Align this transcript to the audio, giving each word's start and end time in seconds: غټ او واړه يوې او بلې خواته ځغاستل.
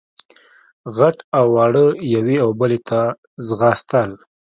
غټ 0.97 1.17
او 1.37 1.45
واړه 1.55 1.85
يوې 2.15 2.37
او 2.43 2.49
بلې 2.59 2.79
خواته 2.83 3.01
ځغاستل. 3.45 4.09